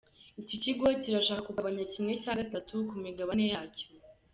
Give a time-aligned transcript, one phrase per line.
[0.41, 3.85] Iki kigo kirashaka kugabanya kimwe cya gatatu ku migabane yacyo.